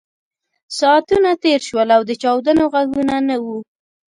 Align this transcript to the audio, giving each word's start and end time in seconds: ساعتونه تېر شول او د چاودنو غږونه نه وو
ساعتونه 0.77 1.29
تېر 1.43 1.59
شول 1.67 1.89
او 1.95 2.01
د 2.09 2.11
چاودنو 2.21 2.63
غږونه 2.73 3.15
نه 3.29 3.35
وو 3.43 3.57